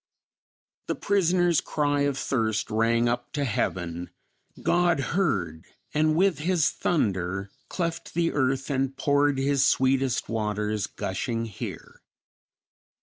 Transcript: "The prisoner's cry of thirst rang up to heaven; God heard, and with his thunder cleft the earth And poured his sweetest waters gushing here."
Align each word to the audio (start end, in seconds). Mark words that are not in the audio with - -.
"The 0.87 0.95
prisoner's 0.95 1.61
cry 1.61 2.01
of 2.09 2.17
thirst 2.17 2.71
rang 2.71 3.07
up 3.07 3.31
to 3.33 3.45
heaven; 3.45 4.09
God 4.63 4.99
heard, 5.13 5.67
and 5.93 6.15
with 6.15 6.39
his 6.39 6.71
thunder 6.71 7.51
cleft 7.69 8.15
the 8.15 8.31
earth 8.33 8.71
And 8.71 8.97
poured 8.97 9.37
his 9.37 9.63
sweetest 9.63 10.27
waters 10.27 10.87
gushing 10.87 11.45
here." 11.45 12.01